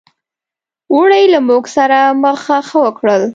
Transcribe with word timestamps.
اوړي 0.93 1.23
له 1.33 1.39
موږ 1.47 1.63
سره 1.75 1.97
مخه 2.23 2.57
ښه 2.67 2.77
وکړل. 2.85 3.23